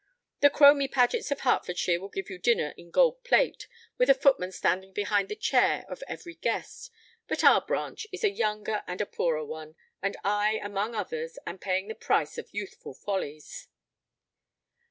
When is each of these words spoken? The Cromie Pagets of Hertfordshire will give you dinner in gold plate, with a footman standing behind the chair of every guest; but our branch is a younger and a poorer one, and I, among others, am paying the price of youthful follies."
The 0.39 0.49
Cromie 0.49 0.87
Pagets 0.87 1.29
of 1.29 1.41
Hertfordshire 1.41 1.99
will 2.01 2.09
give 2.09 2.27
you 2.27 2.39
dinner 2.39 2.73
in 2.75 2.89
gold 2.89 3.23
plate, 3.23 3.67
with 3.99 4.09
a 4.09 4.15
footman 4.15 4.51
standing 4.51 4.93
behind 4.93 5.29
the 5.29 5.35
chair 5.35 5.85
of 5.87 6.01
every 6.07 6.33
guest; 6.33 6.89
but 7.27 7.43
our 7.43 7.61
branch 7.61 8.07
is 8.11 8.23
a 8.23 8.31
younger 8.31 8.81
and 8.87 8.99
a 8.99 9.05
poorer 9.05 9.45
one, 9.45 9.75
and 10.01 10.17
I, 10.23 10.53
among 10.63 10.95
others, 10.95 11.37
am 11.45 11.59
paying 11.59 11.87
the 11.87 11.93
price 11.93 12.39
of 12.39 12.49
youthful 12.51 12.95
follies." 12.95 13.67